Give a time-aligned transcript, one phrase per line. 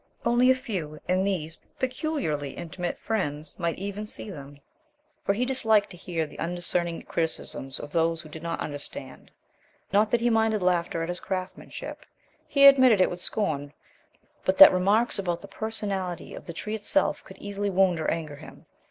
[0.25, 4.59] Only a few, and these peculiarly intimate friends, might even see them,
[5.23, 9.29] for he disliked to hear the undiscerning criticisms of those who did not understand.
[9.93, 12.03] Not that he minded laughter at his craftsmanship
[12.47, 13.73] he admitted it with scorn
[14.43, 18.37] but that remarks about the personality of the tree itself could easily wound or anger
[18.37, 18.65] him.